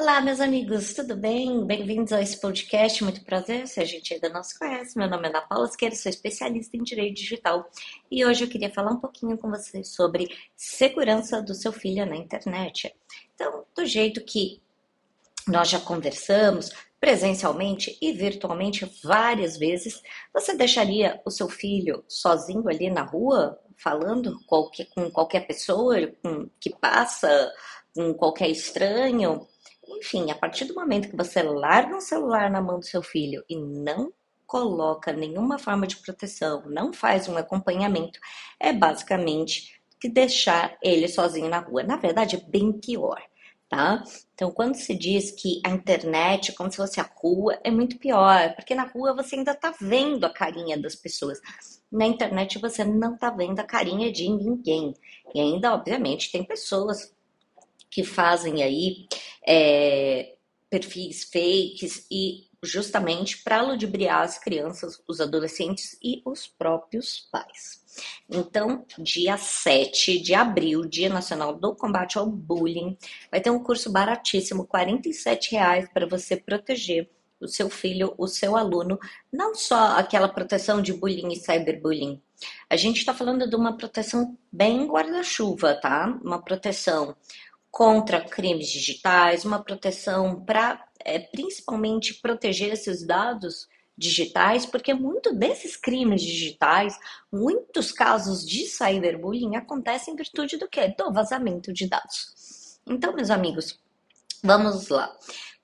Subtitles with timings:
[0.00, 1.62] Olá, meus amigos, tudo bem?
[1.66, 3.04] Bem-vindos a esse podcast.
[3.04, 3.68] Muito prazer.
[3.68, 6.74] Se a gente ainda não se conhece, meu nome é Ana Paula Esquerda, sou especialista
[6.74, 7.70] em direito digital
[8.10, 12.16] e hoje eu queria falar um pouquinho com vocês sobre segurança do seu filho na
[12.16, 12.96] internet.
[13.34, 14.62] Então, do jeito que
[15.46, 20.00] nós já conversamos presencialmente e virtualmente várias vezes,
[20.32, 25.96] você deixaria o seu filho sozinho ali na rua, falando com qualquer pessoa
[26.58, 27.52] que passa,
[27.94, 29.46] com qualquer estranho?
[30.00, 33.44] Enfim, a partir do momento que você larga um celular na mão do seu filho
[33.46, 34.10] e não
[34.46, 38.18] coloca nenhuma forma de proteção, não faz um acompanhamento,
[38.58, 41.82] é basicamente que deixar ele sozinho na rua.
[41.82, 43.22] Na verdade, é bem pior,
[43.68, 44.02] tá?
[44.34, 48.54] Então, quando se diz que a internet, como se fosse a rua, é muito pior,
[48.54, 51.38] porque na rua você ainda tá vendo a carinha das pessoas.
[51.92, 54.94] Na internet você não tá vendo a carinha de ninguém.
[55.34, 57.14] E ainda, obviamente, tem pessoas
[57.90, 59.06] que fazem aí
[59.46, 60.34] é,
[60.68, 67.80] perfis fakes e justamente para ludibriar as crianças, os adolescentes e os próprios pais.
[68.28, 72.96] Então, dia 7 de abril, Dia Nacional do Combate ao Bullying,
[73.30, 77.10] vai ter um curso baratíssimo, R$ reais para você proteger
[77.40, 78.98] o seu filho, o seu aluno,
[79.32, 82.20] não só aquela proteção de bullying e cyberbullying.
[82.68, 86.18] A gente está falando de uma proteção bem guarda-chuva, tá?
[86.22, 87.16] Uma proteção
[87.70, 95.76] contra crimes digitais, uma proteção para é, principalmente proteger esses dados digitais, porque muito desses
[95.76, 96.98] crimes digitais,
[97.30, 100.88] muitos casos de cyberbullying acontecem em virtude do que?
[100.88, 102.78] Do vazamento de dados.
[102.86, 103.78] Então, meus amigos,
[104.42, 105.14] vamos lá.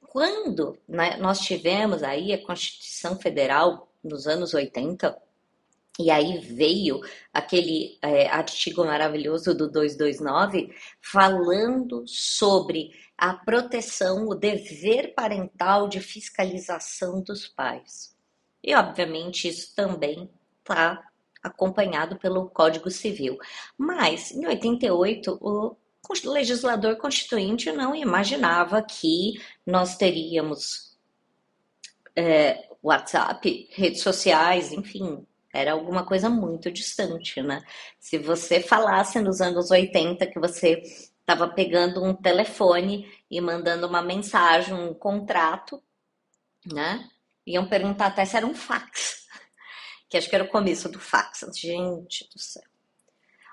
[0.02, 5.16] Quando né, nós tivemos aí a Constituição Federal nos anos 80,
[5.98, 7.00] e aí veio
[7.33, 17.22] aquele é, artigo maravilhoso do 229 falando sobre a proteção, o dever parental de fiscalização
[17.22, 18.14] dos pais.
[18.62, 21.02] E, obviamente, isso também está
[21.42, 23.39] acompanhado pelo Código Civil.
[23.78, 25.77] Mas, em 88, o
[26.24, 30.96] legislador constituinte não imaginava que nós teríamos
[32.14, 37.62] é, WhatsApp, redes sociais, enfim, era alguma coisa muito distante, né?
[37.98, 40.83] Se você falasse nos anos 80 que você
[41.20, 45.83] estava pegando um telefone e mandando uma mensagem, um contrato,
[46.70, 47.08] né?
[47.46, 49.27] Iam perguntar até se era um fax,
[50.08, 51.46] que acho que era o começo do fax.
[51.55, 52.62] Gente do céu.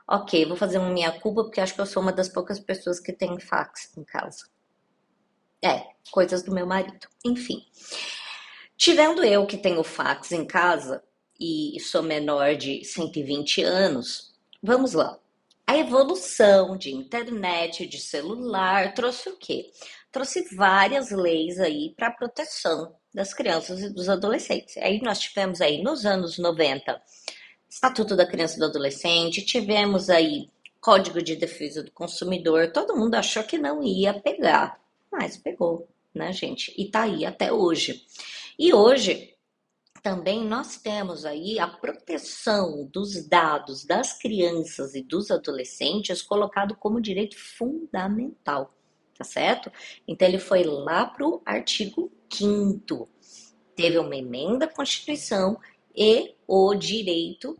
[0.07, 2.99] Ok, vou fazer uma minha culpa porque acho que eu sou uma das poucas pessoas
[2.99, 4.45] que tem fax em casa.
[5.63, 7.07] É, coisas do meu marido.
[7.23, 7.65] Enfim.
[8.75, 11.01] Tirando eu que tenho fax em casa,
[11.39, 15.17] e sou menor de 120 anos, vamos lá.
[15.65, 19.71] A evolução de internet, de celular, trouxe o quê?
[20.11, 24.77] Trouxe várias leis aí para proteção das crianças e dos adolescentes.
[24.77, 27.01] Aí nós tivemos aí nos anos 90
[27.73, 30.47] Estatuto da Criança e do Adolescente, tivemos aí
[30.79, 32.71] Código de Defesa do Consumidor.
[32.71, 34.79] Todo mundo achou que não ia pegar,
[35.11, 36.71] mas pegou, né, gente?
[36.77, 38.05] E tá aí até hoje.
[38.59, 39.32] E hoje
[40.03, 46.99] também nós temos aí a proteção dos dados das crianças e dos adolescentes colocado como
[46.99, 48.75] direito fundamental,
[49.17, 49.71] tá certo?
[50.05, 53.09] Então ele foi lá para o artigo 5
[53.75, 55.57] teve uma emenda à Constituição
[55.95, 57.57] e o direito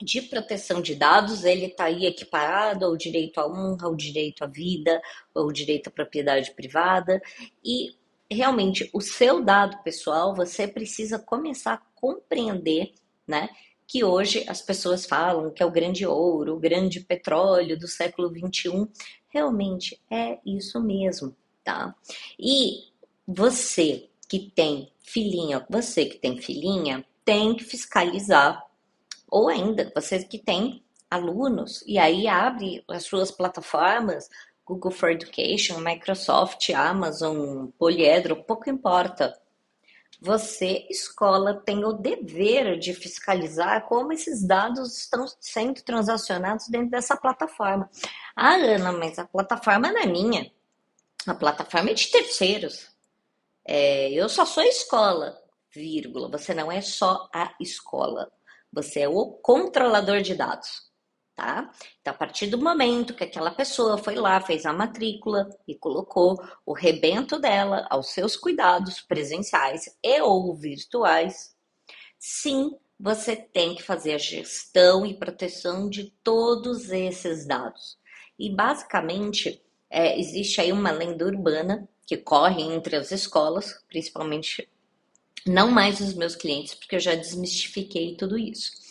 [0.00, 4.46] de proteção de dados, ele está aí equiparado ao direito à honra, ao direito à
[4.46, 5.00] vida,
[5.34, 7.22] ao direito à propriedade privada,
[7.64, 7.94] e
[8.32, 12.94] realmente o seu dado pessoal, você precisa começar a compreender,
[13.26, 13.48] né?
[13.86, 18.30] Que hoje as pessoas falam que é o grande ouro, o grande petróleo do século
[18.30, 18.88] 21.
[19.28, 21.94] Realmente é isso mesmo, tá?
[22.38, 22.84] E
[23.26, 28.64] você que tem filhinha, você que tem filhinha, tem que fiscalizar.
[29.30, 34.28] Ou ainda, você que tem alunos, e aí abre as suas plataformas
[34.64, 39.36] Google for Education, Microsoft, Amazon, Poliedro, pouco importa.
[40.20, 47.16] Você, escola, tem o dever de fiscalizar como esses dados estão sendo transacionados dentro dessa
[47.16, 47.90] plataforma.
[48.36, 50.50] Ah, Ana, mas a plataforma não é minha.
[51.26, 52.88] A plataforma é de terceiros.
[53.64, 55.36] É, eu só sou escola,
[55.74, 56.30] vírgula.
[56.30, 58.30] Você não é só a escola.
[58.72, 60.91] Você é o controlador de dados
[61.34, 61.70] tá?
[62.00, 66.36] Então, a partir do momento que aquela pessoa foi lá, fez a matrícula e colocou
[66.64, 71.56] o rebento dela aos seus cuidados presenciais e ou virtuais,
[72.18, 77.98] sim, você tem que fazer a gestão e proteção de todos esses dados.
[78.38, 84.68] E basicamente é, existe aí uma lenda urbana que corre entre as escolas, principalmente
[85.46, 88.81] não mais os meus clientes, porque eu já desmistifiquei tudo isso.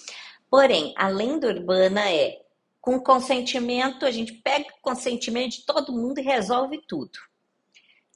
[0.51, 2.41] Porém, a lenda urbana é
[2.81, 7.17] com consentimento, a gente pega o consentimento de todo mundo e resolve tudo.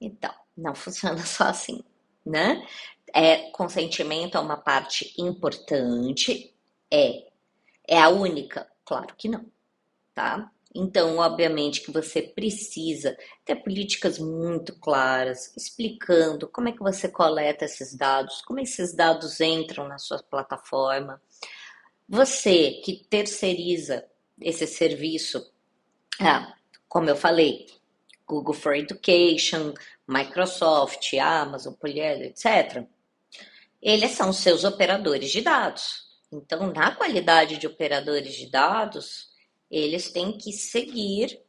[0.02, 1.82] Então, não funciona só assim,
[2.26, 2.68] né?
[3.14, 6.54] É, consentimento é uma parte importante,
[6.92, 7.30] é.
[7.88, 8.70] É a única?
[8.84, 9.46] Claro que não,
[10.14, 10.52] tá?
[10.74, 13.16] Então, obviamente que você precisa
[13.46, 19.40] ter políticas muito claras, explicando como é que você coleta esses dados, como esses dados
[19.40, 21.22] entram na sua plataforma.
[22.08, 24.06] Você que terceiriza
[24.40, 25.52] esse serviço,
[26.20, 26.56] ah,
[26.88, 27.66] como eu falei,
[28.28, 29.74] Google for Education,
[30.08, 32.86] Microsoft, Amazon, Polier, etc.
[33.82, 36.06] Eles são seus operadores de dados.
[36.32, 39.30] Então, na qualidade de operadores de dados,
[39.70, 41.42] eles têm que seguir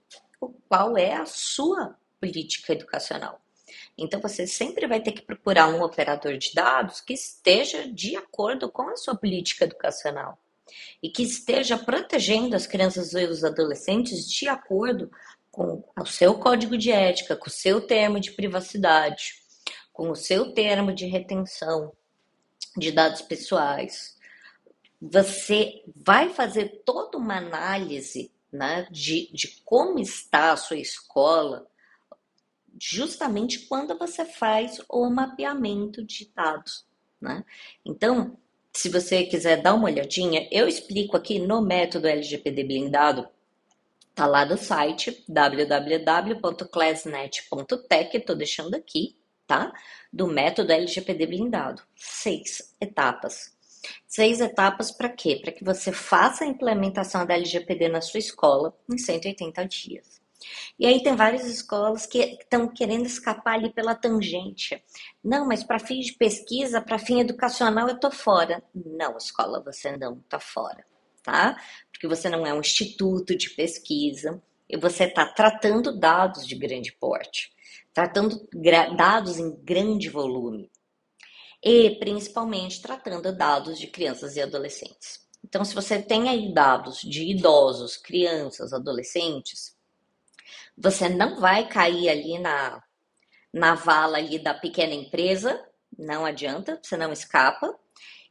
[0.68, 3.42] qual é a sua política educacional.
[3.98, 8.70] Então, você sempre vai ter que procurar um operador de dados que esteja de acordo
[8.70, 10.38] com a sua política educacional
[11.02, 15.10] e que esteja protegendo as crianças e os adolescentes de acordo
[15.50, 19.34] com o seu código de ética, com o seu termo de privacidade,
[19.92, 21.92] com o seu termo de retenção
[22.76, 24.16] de dados pessoais,
[25.00, 31.66] você vai fazer toda uma análise né, de, de como está a sua escola,
[32.80, 36.86] justamente quando você faz o mapeamento de dados.
[37.20, 37.44] Né?
[37.84, 38.38] Então,
[38.76, 43.26] se você quiser dar uma olhadinha, eu explico aqui no método LGPD blindado,
[44.14, 49.72] tá lá do site www.classnet.tech, estou deixando aqui, tá?
[50.12, 51.80] Do método LGPD blindado.
[51.96, 53.56] Seis etapas.
[54.06, 55.40] Seis etapas para quê?
[55.42, 60.20] Para que você faça a implementação da LGPD na sua escola em 180 dias.
[60.78, 64.82] E aí tem várias escolas que estão querendo escapar ali pela tangente.
[65.22, 68.62] Não, mas para fim de pesquisa, para fim educacional, eu tô fora.
[68.74, 70.84] Não, escola, você não tá fora,
[71.22, 71.60] tá?
[71.90, 76.92] Porque você não é um instituto de pesquisa e você está tratando dados de grande
[76.92, 77.52] porte,
[77.94, 78.48] tratando
[78.96, 80.70] dados em grande volume
[81.62, 85.26] e principalmente tratando dados de crianças e adolescentes.
[85.44, 89.75] Então, se você tem aí dados de idosos, crianças, adolescentes,
[90.76, 92.82] você não vai cair ali na,
[93.52, 95.64] na vala ali da pequena empresa,
[95.98, 97.74] não adianta, você não escapa.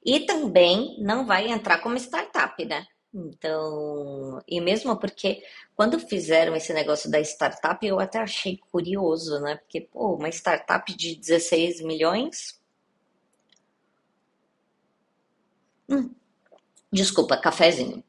[0.06, 2.86] E também não vai entrar como startup, né?
[3.14, 5.42] Então, e mesmo porque
[5.76, 9.56] quando fizeram esse negócio da startup, eu até achei curioso, né?
[9.58, 12.60] Porque, pô, uma startup de 16 milhões,
[15.90, 16.14] Hum,
[16.92, 18.04] desculpa, cafezinho.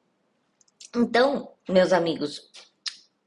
[0.94, 2.50] Então, meus amigos,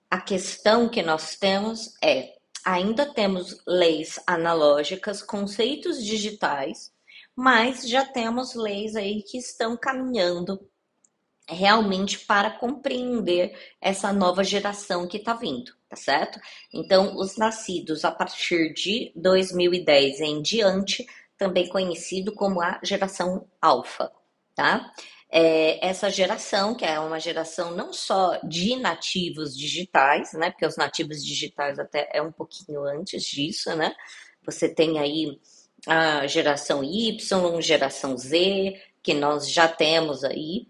[0.09, 2.33] a questão que nós temos é:
[2.65, 6.91] ainda temos leis analógicas, conceitos digitais,
[7.35, 10.59] mas já temos leis aí que estão caminhando
[11.47, 16.39] realmente para compreender essa nova geração que está vindo, tá certo?
[16.71, 21.05] Então, os nascidos a partir de 2010 em diante,
[21.37, 24.11] também conhecido como a geração alfa,
[24.53, 24.93] tá?
[25.31, 30.49] É, essa geração, que é uma geração não só de nativos digitais, né?
[30.49, 33.95] Porque os nativos digitais até é um pouquinho antes disso, né?
[34.43, 35.39] Você tem aí
[35.87, 40.67] a geração Y, geração Z, que nós já temos aí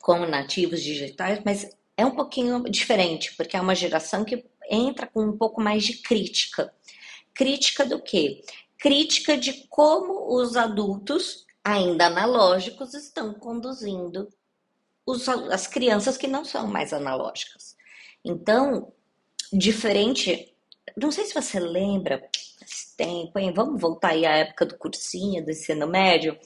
[0.00, 5.22] como nativos digitais, mas é um pouquinho diferente, porque é uma geração que entra com
[5.24, 6.72] um pouco mais de crítica.
[7.34, 8.42] Crítica do quê?
[8.78, 14.28] Crítica de como os adultos ainda analógicos estão conduzindo
[15.06, 17.74] os, as crianças que não são mais analógicas.
[18.24, 18.92] Então,
[19.52, 20.54] diferente,
[20.96, 22.28] não sei se você lembra,
[22.62, 23.52] esse tempo, hein?
[23.54, 26.38] vamos voltar aí à época do cursinho do ensino médio,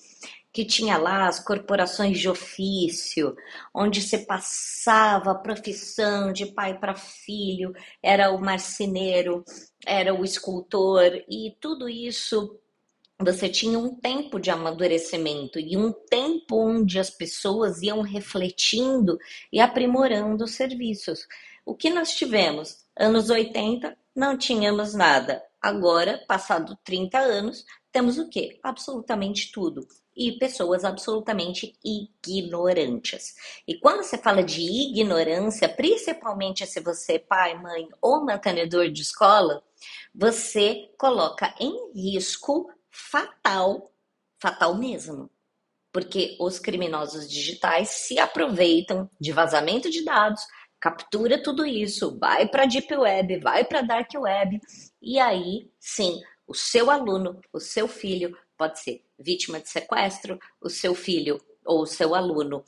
[0.53, 3.37] que tinha lá as corporações de ofício,
[3.73, 7.73] onde você passava a profissão de pai para filho,
[8.03, 9.45] era o marceneiro,
[9.87, 12.59] era o escultor, e tudo isso
[13.21, 19.19] você tinha um tempo de amadurecimento e um tempo onde as pessoas iam refletindo
[19.53, 21.27] e aprimorando os serviços.
[21.67, 22.87] O que nós tivemos?
[22.97, 25.43] Anos 80, não tínhamos nada.
[25.61, 28.61] Agora, passado 30 anos, temos o quê?
[28.63, 29.87] Absolutamente tudo.
[30.17, 33.35] E pessoas absolutamente ignorantes.
[33.67, 39.03] E quando você fala de ignorância, principalmente se você é pai, mãe ou mantenedor de
[39.03, 39.63] escola,
[40.15, 43.93] você coloca em risco fatal,
[44.39, 45.31] fatal mesmo.
[45.93, 50.43] Porque os criminosos digitais se aproveitam de vazamento de dados,
[50.79, 54.61] captura tudo isso, vai para Deep Web, vai para Dark Web,
[55.03, 60.69] e aí sim, o seu aluno, o seu filho pode ser vítima de sequestro, o
[60.69, 62.65] seu filho ou o seu aluno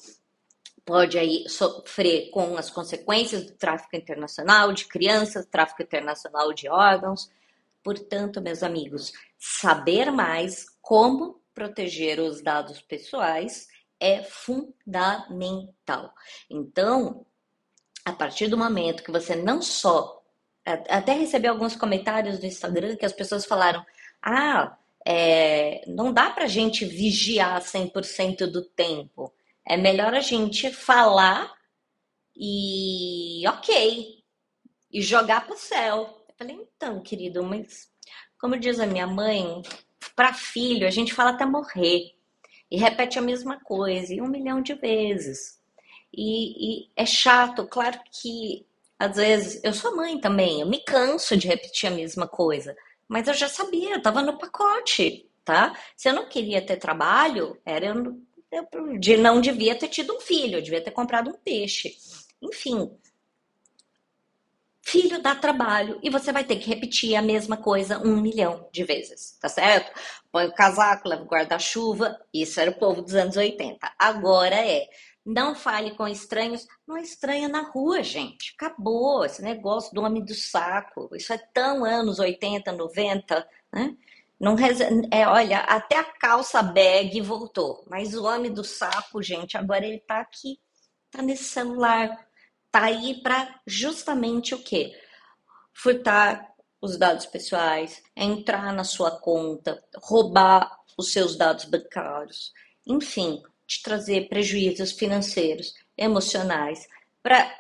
[0.85, 7.31] pode aí sofrer com as consequências do tráfico internacional de crianças, tráfico internacional de órgãos.
[7.83, 13.67] Portanto, meus amigos, saber mais como proteger os dados pessoais
[13.99, 16.15] é fundamental.
[16.49, 17.27] Então,
[18.05, 20.23] a partir do momento que você não só.
[20.65, 23.85] Até recebi alguns comentários no Instagram que as pessoas falaram:
[24.23, 29.33] ah, é, não dá para a gente vigiar 100% do tempo.
[29.67, 31.53] É melhor a gente falar
[32.37, 34.23] e ok,
[34.91, 36.25] e jogar para o céu.
[36.29, 37.90] Eu falei, então, querido, mas
[38.41, 39.63] como diz a minha mãe,
[40.17, 42.15] para filho a gente fala até morrer
[42.71, 45.59] e repete a mesma coisa e um milhão de vezes.
[46.13, 48.67] E, e é chato, claro que
[48.99, 52.77] às vezes eu sou mãe também, eu me canso de repetir a mesma coisa,
[53.09, 55.77] mas eu já sabia, estava no pacote, tá?
[55.97, 58.21] Se eu não queria ter trabalho, era eu,
[58.53, 61.97] eu não devia ter tido um filho, eu devia ter comprado um peixe.
[62.43, 62.91] Enfim,
[64.91, 68.83] filho dá trabalho e você vai ter que repetir a mesma coisa um milhão de
[68.83, 69.93] vezes, tá certo?
[70.33, 73.79] Põe o casaco, leva o guarda-chuva, isso era o povo dos anos 80.
[73.99, 74.89] Agora é
[75.25, 76.67] não fale com estranhos.
[76.87, 78.55] Não é estranha na rua, gente.
[78.57, 81.09] Acabou esse negócio do homem do saco.
[81.15, 83.97] Isso é tão anos 80, 90, né?
[84.41, 84.57] Não
[85.13, 87.85] é, olha, até a calça bag voltou.
[87.89, 90.59] Mas o homem do saco, gente, agora ele tá aqui,
[91.11, 92.09] tá nesse celular,
[92.71, 94.93] tá aí para justamente o quê?
[95.73, 96.51] Furtar
[96.81, 102.53] os dados pessoais, entrar na sua conta, roubar os seus dados bancários,
[102.87, 106.89] enfim, te trazer prejuízos financeiros, emocionais,
[107.23, 107.55] para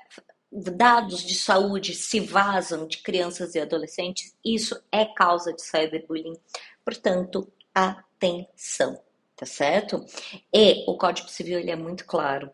[0.50, 6.37] dados de saúde se vazam de crianças e adolescentes, isso é causa de cyberbullying.
[6.85, 9.00] Portanto, atenção,
[9.37, 10.05] tá certo?
[10.52, 12.50] E o Código Civil ele é muito claro.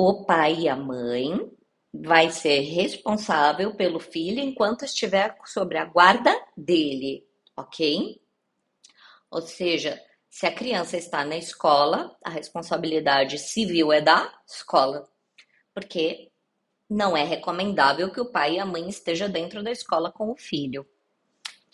[0.00, 1.50] O pai e a mãe
[1.92, 7.26] vai ser responsável pelo filho enquanto estiver sobre a guarda dele,
[7.56, 8.22] ok?
[9.28, 10.00] Ou seja,
[10.30, 15.10] se a criança está na escola, a responsabilidade civil é da escola,
[15.74, 16.30] porque
[16.88, 20.36] não é recomendável que o pai e a mãe estejam dentro da escola com o
[20.36, 20.86] filho.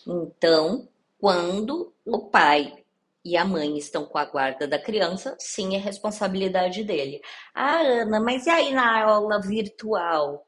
[0.03, 0.89] Então,
[1.19, 2.84] quando o pai
[3.25, 7.19] e a mãe estão com a guarda da criança, sim, é responsabilidade dele.
[7.55, 10.45] Ah, Ana, mas e aí na aula virtual?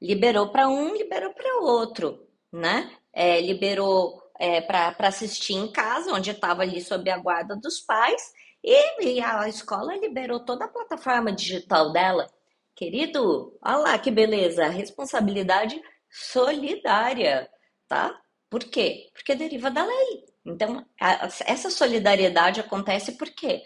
[0.00, 2.90] Liberou para um, liberou para outro, né?
[3.12, 8.22] É, liberou é, para assistir em casa, onde estava ali sob a guarda dos pais,
[8.62, 12.28] e, e a escola liberou toda a plataforma digital dela.
[12.76, 17.50] Querido, olha lá que beleza, responsabilidade solidária,
[17.88, 18.18] tá?
[18.48, 19.10] Por quê?
[19.14, 20.29] Porque deriva da lei.
[20.44, 23.62] Então, a, essa solidariedade acontece porque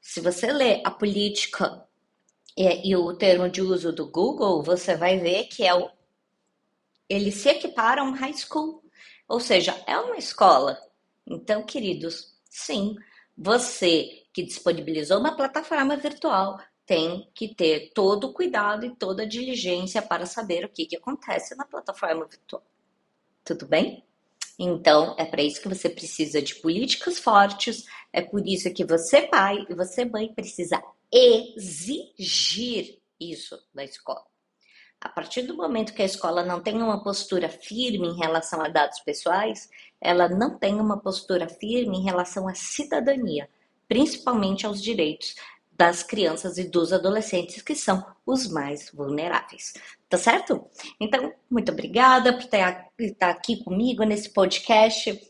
[0.00, 1.86] se você lê a política
[2.56, 5.90] e, e, o termo de uso do Google, você vai ver que é o,
[7.08, 8.82] ele se equipara a um high school.
[9.28, 10.78] Ou seja, é uma escola.
[11.26, 12.96] Então, queridos, sim,
[13.36, 19.28] você que disponibilizou uma plataforma virtual tem que ter todo o cuidado e toda a
[19.28, 22.62] diligência para saber o que, que acontece na plataforma virtual.
[23.44, 24.04] Tudo bem?
[24.58, 29.22] Então, é para isso que você precisa de políticas fortes, é por isso que você,
[29.22, 34.24] pai e você, mãe, precisa exigir isso da escola.
[35.00, 38.68] A partir do momento que a escola não tem uma postura firme em relação a
[38.68, 39.68] dados pessoais,
[40.00, 43.48] ela não tem uma postura firme em relação à cidadania,
[43.88, 45.34] principalmente aos direitos
[45.82, 49.72] das crianças e dos adolescentes, que são os mais vulneráveis.
[50.08, 50.64] Tá certo?
[51.00, 55.20] Então, muito obrigada por estar aqui comigo nesse podcast.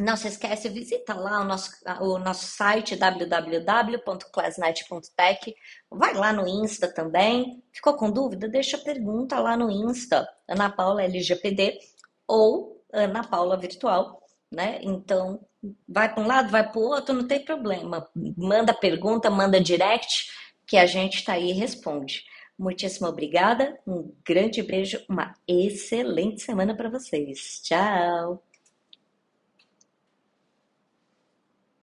[0.00, 5.54] Não se esquece, visita lá o nosso, o nosso site www.classnet.tech.
[5.90, 7.62] Vai lá no Insta também.
[7.70, 8.48] Ficou com dúvida?
[8.48, 11.78] Deixa pergunta lá no Insta, Ana Paula LGPD
[12.26, 14.18] ou Ana Paula Virtual,
[14.50, 14.78] né?
[14.80, 15.46] Então,
[15.88, 18.08] vai para um lado, vai para o outro, não tem problema.
[18.36, 20.30] Manda pergunta, manda direct,
[20.66, 22.24] que a gente está aí e responde.
[22.58, 27.60] Muitíssimo obrigada, um grande beijo, uma excelente semana para vocês.
[27.64, 28.42] Tchau!